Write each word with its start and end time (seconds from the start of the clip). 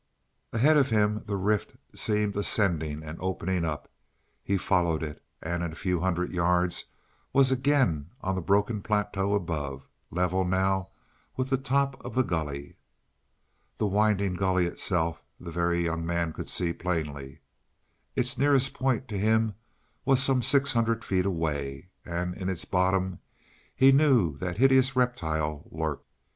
Ahead 0.51 0.77
of 0.77 0.89
him, 0.89 1.21
the 1.27 1.35
rift 1.35 1.75
seemed 1.93 2.35
ascending 2.35 3.03
and 3.03 3.19
opening 3.21 3.63
up. 3.63 3.87
He 4.43 4.57
followed 4.57 5.03
it, 5.03 5.23
and 5.43 5.61
in 5.61 5.71
a 5.71 5.75
few 5.75 5.99
hundred 5.99 6.31
yards 6.31 6.85
was 7.33 7.51
again 7.51 8.09
on 8.19 8.33
the 8.33 8.41
broken 8.41 8.81
plateau 8.81 9.35
above, 9.35 9.87
level 10.09 10.43
now 10.43 10.87
with 11.37 11.51
the 11.51 11.57
top 11.59 12.03
of 12.03 12.15
the 12.15 12.23
gully. 12.23 12.77
The 13.77 13.85
winding 13.85 14.33
gully 14.33 14.65
itself, 14.65 15.21
the 15.39 15.51
Very 15.51 15.83
Young 15.83 16.03
Man 16.03 16.33
could 16.33 16.49
see 16.49 16.73
plainly. 16.73 17.41
Its 18.15 18.39
nearest 18.39 18.73
point 18.73 19.07
to 19.09 19.19
him 19.19 19.53
was 20.03 20.19
some 20.19 20.41
six 20.41 20.71
hundred 20.71 21.05
feet 21.05 21.27
away; 21.27 21.89
and 22.03 22.35
in 22.35 22.49
its 22.49 22.65
bottom 22.65 23.19
he 23.75 23.91
knew 23.91 24.35
that 24.39 24.57
hideous 24.57 24.95
reptile 24.95 25.67
lurked. 25.69 26.07